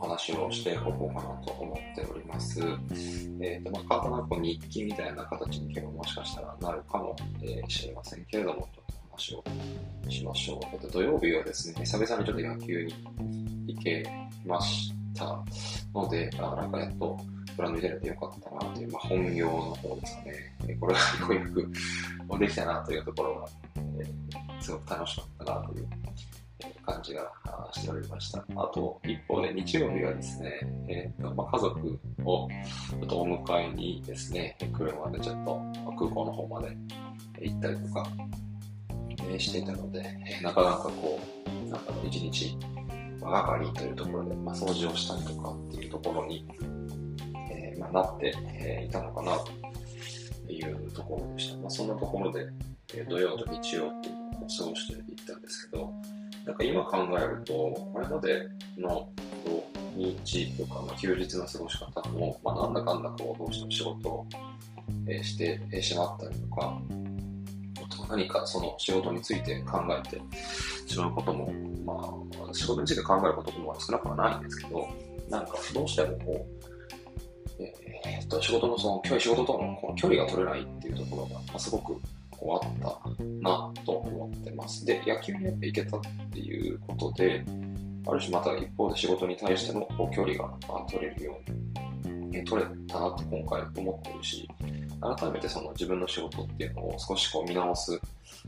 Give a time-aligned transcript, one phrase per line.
[0.00, 2.60] 話をしていこうかなと思っております。
[3.40, 7.16] え、ー、と、まあ、簡単なこう日記みたいな形にももしかしたらなるかも
[7.68, 10.58] しれませんけれども、ちょっと話をしましょう。
[10.72, 12.94] えっ、と、土曜日はですね、久々にちょっと野球に
[13.66, 14.04] 行け
[14.44, 15.42] ました
[15.94, 17.18] ので、あなんかやっと
[17.56, 20.76] ご覧見れてよかったなという、まあ、本業の方ですかね。
[20.78, 25.88] これがようやくできたなというところが、えー、すごく楽しかったなという
[26.86, 27.30] 感じが
[27.72, 28.44] しておりました。
[28.54, 35.60] あと、一方で日曜日はですね、えーとまあ、家族をちょっとお迎えにですね、車でちょっと
[35.98, 36.76] 空港の方まで
[37.40, 38.06] 行ったりとか、
[39.28, 41.18] え、していたので、え、なかなかこ
[41.66, 42.56] う、なんか一日、
[43.20, 46.46] まあ、係というところで、まあ、掃除をしたりとかっていうところに、
[47.50, 51.58] えーまあ、なって、えー、いたのかなというところでした。
[51.58, 52.46] まあ、そんなところで、
[52.94, 55.92] えー、土曜と日曜っていうのを過ごしていったんですけど、
[56.46, 59.08] なんか今考えると、これまでの
[60.24, 64.26] 日とか、まあ、休日の過ごし方も、まあ、なんだかんだこう、どうしても仕事を、
[65.08, 66.80] え、してしまったりとか、
[68.08, 70.20] 何かその仕事について考えて
[70.86, 71.52] しまうことも、
[71.84, 74.88] まあ、仕事について考えることも少なくはないんですけど、
[75.28, 76.46] なんかどうしてもこ
[77.58, 82.00] う、えー、っと、仕事のその、仕事とのこの距離が取れないっていうところが、まあ、すごく
[82.38, 84.84] こうあったなと思ってます。
[84.84, 86.00] で、野球にやっぱ行けたっ
[86.32, 87.44] ていうことで、
[88.06, 90.52] ある種また一方で仕事に対してのこう距離が
[90.88, 91.38] 取れるよ
[92.04, 94.48] うに、取れたなと今回思ってるし、
[95.00, 97.98] 改めてその自分の仕事っていうのを少しこう見直す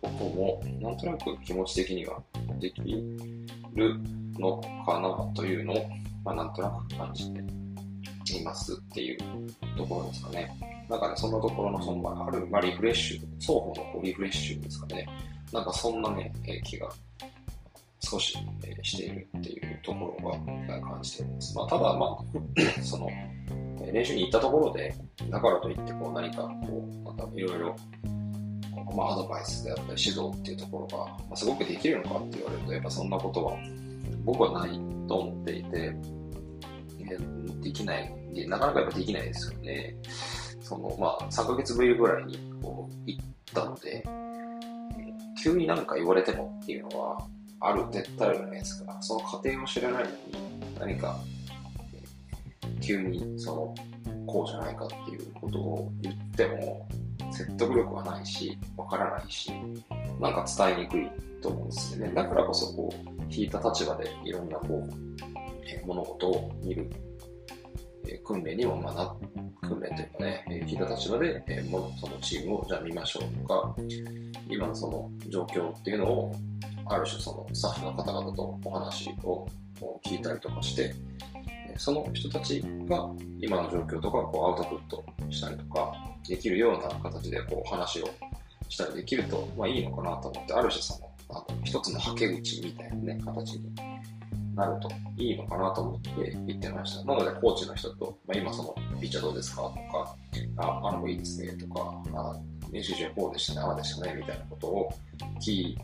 [0.00, 2.22] ことも、なんとなく気持ち的には
[2.58, 2.80] でき
[3.74, 4.00] る
[4.38, 5.88] のかなというのを、
[6.24, 9.18] まあ、なんとなく感じていますっていう
[9.76, 10.69] ところですかね。
[10.90, 15.06] なんかね、そんなところの、その、ある、まあ、リフレッシュ、双方のこうリフレッシュですかね。
[15.52, 16.88] なんかそんなね、え気が
[18.00, 20.30] 少し、えしているっていうところ
[20.66, 21.56] が感じています。
[21.56, 22.18] まあ、ただ、まあ、
[22.82, 23.08] その、
[23.92, 24.92] 練習に行ったところで、
[25.30, 27.76] だからといって、こう、何か、こう、またいろいろ、
[28.96, 33.56] まあ、アドバイスであったり指導っていうところが、まあ、すごくできるのかって言われると、やっぱそんなことは
[34.24, 34.70] 僕はない
[35.06, 35.94] と思っていて、
[37.62, 38.12] できない、
[38.48, 39.94] なかなかやっぱできないですよね。
[40.60, 44.04] その、まあ、3ヶ月ぶりぐらいにこう行ったので、
[45.42, 47.26] 急に何か言われてもっていうのは、
[47.60, 48.96] ある、絶対あるじゃないですか。
[49.00, 50.16] その過程を知らないのに、
[50.78, 51.18] 何か、
[52.80, 53.74] 急に、その、
[54.26, 56.88] こうじゃないかっていうことを言っても、
[57.32, 59.52] 説得力はないし、わからないし、
[60.20, 61.08] なんか伝えにくい
[61.40, 62.12] と思うんですよね。
[62.14, 66.90] だからこそ、こう、引いた立場でいろんな、こう、物事を見る、
[68.10, 69.16] え訓練にもまあな
[69.68, 73.76] 訓練というかね、え聞いた立場で、えー、もそのチームをじゃあ見ましょうとか、
[74.48, 76.34] 今のその状況っていうのを、
[76.86, 79.46] ある種そのスタッフの方々とお話を
[80.04, 80.92] 聞いたりとかして、
[81.76, 83.10] その人たちが
[83.40, 85.94] 今の状況とかこうアウトプットしたりとか、
[86.26, 88.10] できるような形でこう話を
[88.68, 93.89] したりできると、まあいいのかなと思って、ある種その、あの一つのはけ口みたいなね、形に
[94.54, 96.10] なるといいのかなと思って
[96.46, 97.04] 言ってました。
[97.04, 100.16] なので、コーチの人と、まあ、今その、ピッチャーどうですかとか、
[100.58, 102.36] あ、あの子いいですねとか、あ
[102.72, 104.92] 練習中こうでしたね、ああでしたね、みたいなことを
[105.40, 105.78] 聞い、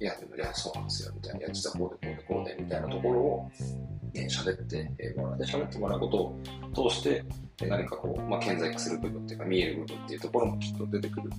[0.00, 3.50] いや、でも、いや、そうなんですよ、みたいな、いや、実はこうで、こうで、こうで、みたいなところを、
[4.14, 7.22] え喋ってもらって、喋ってもらうことを通して、
[7.64, 11.30] 何かこう、まあ、顕在化する部分っていうか、見える部分っていうところもきっと出てくる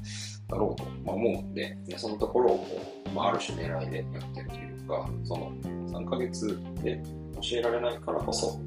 [0.47, 7.01] だろうと、まあ、思うんで、そのところをこう、まあ、ある種狙いでやってるというか、その3ヶ月で
[7.41, 8.59] 教えられないからこそ、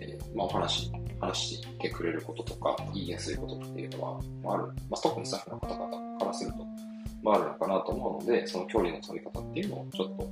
[0.00, 6.66] えー、まあ、お話、話してくれることとか、言いやすいことっていうのは、まあ、ある、まあ、特にスタッフの方々からすると、
[7.24, 10.30] まあ、あるのかなと思うので、その距離の取り方っていうのをちょっと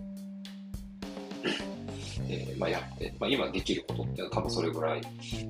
[2.28, 5.00] えー、まあ、やって、まあ、今できることっていうのは多分それぐらい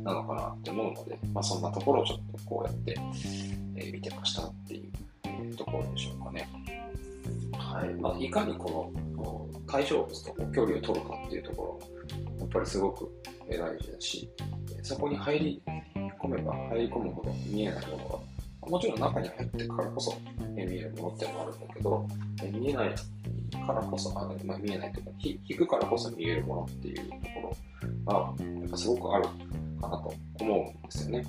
[0.03, 2.95] なのかなって思うので、まあ、そんなところをちょっとこうやって、
[3.77, 4.93] えー、見てましたっていう、
[5.25, 6.49] えー、ところでしょうかね。
[7.59, 7.95] はい。
[7.95, 13.11] まあ、いかにこの対象物と距離を取るかっていうところ、やっぱりすごく
[13.49, 14.31] 大事だし、
[14.83, 15.63] そこに入り
[16.21, 20.15] 込めば入り込むほど見えないものが、もちろん中に入ってからこそ
[20.67, 22.09] 見えるものってのもあるんだけど、
[22.53, 22.95] 見えない
[23.67, 27.57] からこそ、あのまあ、見えないというか、引くからこそ見えるものっていうとこ
[28.07, 29.25] ろが、やっぱすごくある
[29.81, 31.25] かなと思うんですよね。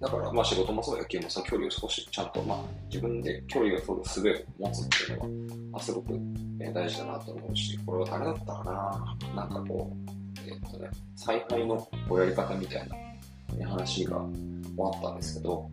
[0.00, 2.58] だから、まあ仕事もそう、野球もそう、距離を少しちゃんと、まあ
[2.88, 4.20] 自分で距離を取る術
[4.58, 6.18] を持つっていうのは、あ、すごく、
[6.60, 9.34] え大事だなと思うし、これは誰だったかな。
[9.36, 11.76] なんかこう、え、っとね、采配の
[12.08, 14.30] こうやり方みたいな、話が終
[14.76, 15.70] わったんですけど、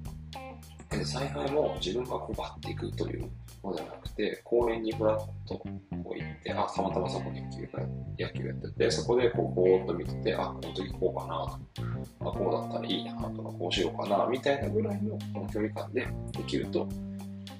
[1.05, 3.29] 采配も自分がこうバッていくという
[3.63, 5.69] のではなくて、公園にふらっとこう
[6.17, 11.59] 行って、あ、たまたまそこに野球やってて、そこでこうぼーっと見てて、あ、この時こうかな
[12.19, 16.87] と、あ、こうだったらいいなとか、こうしようかな、みたいなぐらいのこの距離感でできると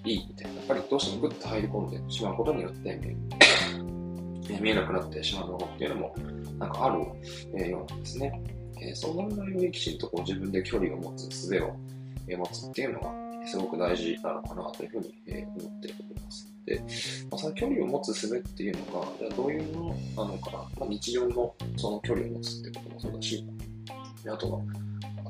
[0.06, 0.56] いいみたいな。
[0.56, 3.00] やっぱりどうしてもぐっと入り込んでしまうことによって
[4.50, 6.16] 見え見えなくなってしまうものっていうのも
[6.58, 7.04] なんかある、
[7.56, 8.42] えー、ようなんですね。
[8.82, 11.76] えー、その場合にきちんとこう自分で距離を持つ術を、
[12.28, 16.54] えー、持つっていうのがすごく大事なのかなというふうに、え、思っております。
[16.66, 16.80] で、
[17.32, 23.46] まあ、その距離を持つ術っていうのが、じゃあどういうものなのかな、まあ、日常のその距離を持つってこともそうだし、
[24.24, 24.62] であとは、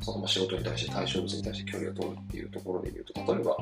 [0.01, 3.57] その仕事に対して対象物に対して距離を取るっていうところで言うと、例えば、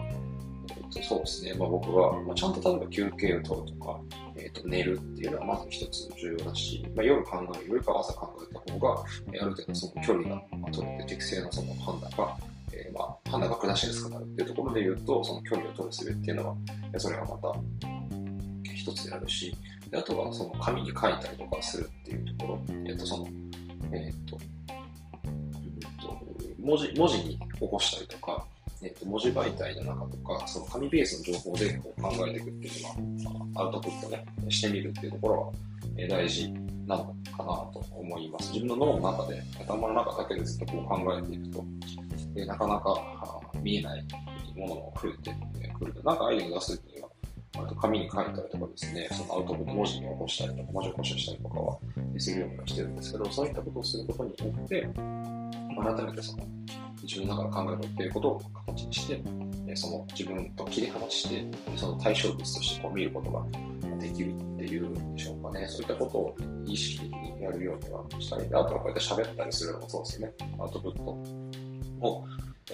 [0.90, 4.00] と、そうですね、まあ、僕は、まあ、ちゃんと例えば休憩を取るとか、
[4.36, 9.04] えー、と寝るっていうのはまず一つ重要だし、まあ、夜考えるよりか朝考えた方が、
[9.34, 10.42] え、ある程度その距離が
[10.72, 12.38] 取れて適正なその判断が、
[12.78, 16.56] えー、まあ、判断が下しやすくなるっていうところで言うと、その距離を取るすべっていうのは、
[16.98, 17.60] それはまた
[18.74, 19.56] 一つであるし、
[19.94, 23.28] あとはその紙に書いたりとかするっていうところ、えっ、ー、と、その、
[23.92, 24.38] えっ、ー、と、
[26.60, 28.46] 文字文字に起こしたりとか、
[28.82, 32.96] えっと、文字媒体の中とか、その紙ベースの情報でこう考えていくっていうのは、
[33.54, 35.54] まあ、アウトプットね、してみるっていうところは、
[35.98, 36.52] え大事
[36.86, 38.52] なのかなと思います。
[38.54, 41.66] 自分の脳の中で、頭の中だけでずっとこう考えていくと、
[42.42, 44.06] えなかなか見えない
[44.56, 45.36] ものも増えて
[45.74, 45.94] くる。
[46.04, 47.10] なんかアイデアを出すときには、
[47.56, 51.78] 割と紙に書いたりとかですね、そのアウトプット文字に起こしたりとか、文字起こししたりとかは
[52.18, 54.90] するようにはしてるんですけど、そういったことをすることによって、
[55.78, 56.44] 改めてその
[57.04, 59.22] 自分の中で考えるっていうことを形にして、
[59.76, 61.46] その自分と切り離して、
[61.76, 63.46] その対象物としてこう見ることが
[64.00, 65.68] できるっていうんでしょうかね。
[65.68, 66.36] そういったことを
[66.66, 70.34] 意識的にやるようにはしたり、あとはこうやって喋ったりするのもそうですよね。
[70.60, 71.47] アウトプット
[72.02, 72.26] を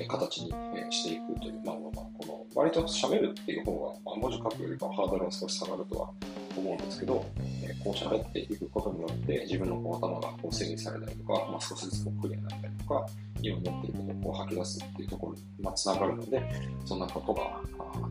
[0.08, 0.54] 形に
[0.90, 6.10] していくという、まあまあ、この割と喋るっていう方が、ま、文字書くよりかハードルが少し下がるとは
[6.58, 7.26] 思うんですけど、
[7.64, 13.06] えこう喋っていくことによって自分のこう頭がこう整理されたりとか、まあ、少しずつこうクリアになったりとか、
[13.42, 16.44] 今持っていることをこう吐き出すっていうところに、まあ、つながるので、
[16.86, 17.62] そんなことが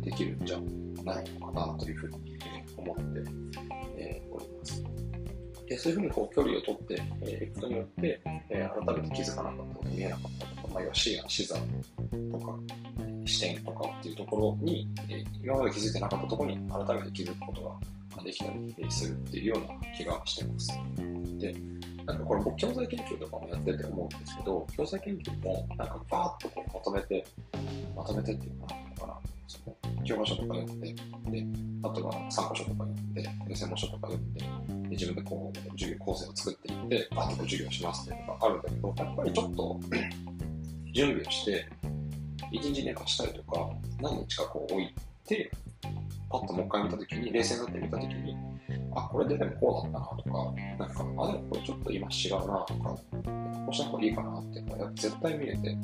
[0.00, 0.58] できるんじゃ
[1.04, 2.38] ないのかなというふうに
[2.76, 3.02] 思って、
[3.96, 4.84] えおります。
[5.68, 6.94] でそういうふうにこう距離を取って
[7.44, 8.20] い、くことによって、
[8.50, 11.60] え、改めて気づかなかったこと、見えなかったこと、まあ、要は視野、視座と
[12.38, 12.58] か、
[13.26, 17.78] 視点とかっていうところに、え、今まで気づいてなかったところに改めて気づくこと
[18.16, 20.68] ができたりするっていうような気がしてます。
[21.38, 21.54] で、
[22.06, 27.26] なんかこれ僕教材研究とかもやってて思うんですけど、教材研究もなんかバーッとこうまとめて、
[27.96, 28.74] まとめてっていうのか
[29.06, 29.14] な、
[29.46, 31.46] その教科書とか読んで、で、
[31.82, 34.46] あとは参考書とか読んで、で専門書とか読んで、で
[34.90, 39.80] 自分でこう授業構成を作っていって、バーッとこう授業しますっていうのがあるんだけど、やっぱりちょっと
[40.92, 41.66] 準備をして、
[42.52, 44.94] 1日寝かしたりとか、何日かこう置い
[45.26, 45.50] て、
[46.30, 48.36] パッともう一回見たときに、冷静になってみたときに、
[48.94, 55.76] あ、これででもこうだったなとか、なんか、あ、でもこれちょっと今違うなとか、こうした方がいいかなっていうのは絶対見えて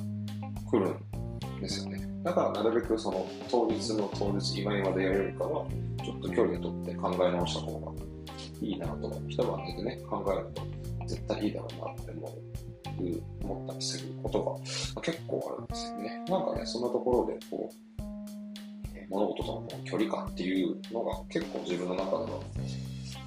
[0.70, 2.06] くるんですよね。
[2.22, 5.66] だからなるべくその当日の当日、今今でやるよりかは、
[6.04, 7.92] ちょっと距離を取って考え直した方が
[8.60, 12.67] いいなと、一晩寝てね、考えると絶対いいだろうなって思う。
[13.42, 14.60] 思ったりすること
[14.94, 16.24] が結構あるんですよね。
[16.28, 17.88] なんかね、そんなところでこう、
[19.08, 22.32] 物事との距離感っていうのが結構自分の中で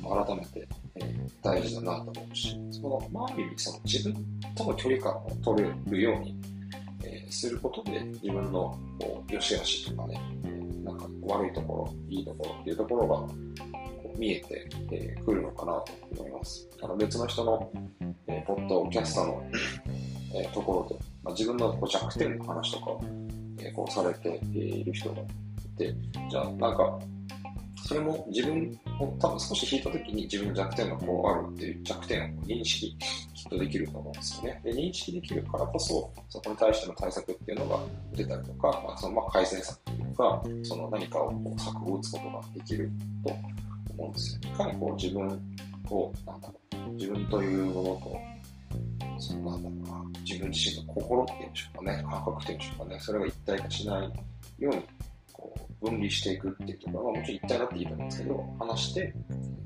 [0.04, 6.36] は改めて、え、大事だなと思うし、その、まあ、ある意味その自分との距離感を取れるように、
[7.04, 10.22] え、することで自分のこう良し悪しとかね、
[10.84, 13.28] なんか悪いところ、いいところっていうところが
[14.22, 16.70] 見えてく、えー、るのかなと思います。
[16.80, 17.72] あの別の人の、
[18.28, 19.44] えー、ポッドキャスターの、
[20.36, 22.92] えー、ところで、まあ、自分のこう弱点の話とか、
[23.58, 25.26] えー、こうされている人がい
[25.76, 25.96] て、
[26.30, 27.00] じゃあなんか、
[27.84, 32.96] それも自分を多分少し引いた時に自分の弱点がこうあるっていう弱点を認識
[33.34, 34.62] きっとできると思うんですよね。
[34.64, 37.80] で認識できるからこそ、そこに対しての対策っていうのが
[38.14, 42.92] 出たりとか、まあ、そのまあ改善策というか、その何かをこう策を打つことができる
[43.26, 43.34] と
[43.92, 44.40] 思うんです。
[44.42, 45.26] いかにこう自分
[45.90, 48.18] を、なんだろう、自分というものと、
[49.20, 54.84] そのなんだろうな、自分自身の心っていうんでしょうかね、感覚っていうんでしょうかね、それが一体化しないように
[55.82, 59.14] 分離していくっていうところは、もちろん一体だっていいと思うんですけど、話して、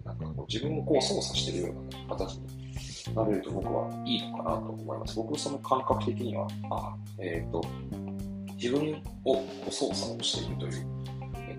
[0.06, 5.16] なんかこう自分をこう操作してるような形になれると僕はいいのかなと思います。
[5.16, 7.64] 僕その感覚的には、あえ、ー、と、
[8.56, 10.95] 自分を操作をしているという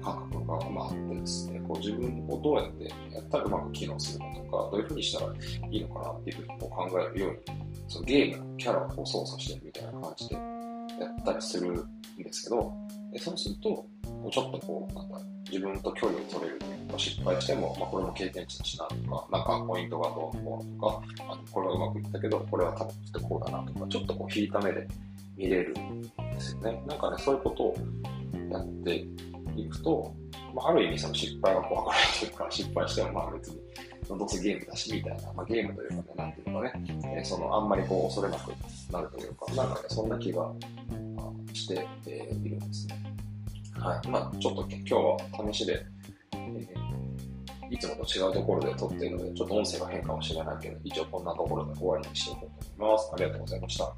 [0.07, 7.39] 感覚が、まあ、あってですね、こう自分をどうやってやったらうまく機能するのとか、どういうふうにしたらいいのかなっていうふうにこう考えるように、
[7.89, 11.75] そのゲームのキャラを操作してるみたいな感じでやったりするん
[12.23, 12.73] ですけど、
[13.19, 13.87] そうすると、
[14.31, 24.87] ちょっとこう、なんか、自分と距離を取れるというか、失敗しても、まあ、これも経験値だしなとか、なんかポイントがどうのこうとか、あこれはうまくいったけど、これは多分きっとこうだなとか、ちょっとこう引いた目で
[25.37, 26.83] 見れるんですよね。
[26.87, 27.77] なんかね、そういうことを
[28.51, 29.07] やって
[29.63, 30.15] いくと、
[30.55, 33.57] まあ、ある意味その失敗が怖くないというか、失敗してもまあ別に、
[34.09, 36.73] どうせゲームだしみたいな、まあ、ゲームというかね、なんていうかね、
[37.17, 38.53] えー、そのあんまりこう恐れなく
[38.93, 40.51] なるというか、なんかね、そんな気が
[41.53, 43.03] して、えー、いるんですね。
[43.79, 44.09] はい。
[44.09, 45.85] まあちょっと今日は試しで、
[46.33, 52.47] えー、いつもと違うところで撮っているので、ちょっと音声が変かもしれないけど、一応こんなところで終わりにしようと
[52.85, 53.11] 思います。
[53.13, 53.93] ありがとうございました。